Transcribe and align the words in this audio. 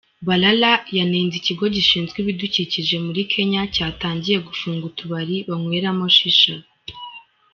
Balala 0.27 0.71
yanenze 0.97 1.35
Ikigo 1.41 1.65
gishinzwe 1.75 2.17
ibidukikije 2.23 2.95
muri 3.05 3.21
Kenya 3.31 3.61
cyatangiye 3.75 4.37
gufunga 4.47 4.83
utubari 4.89 5.35
banyweramo 5.49 6.05
shisha. 6.17 6.55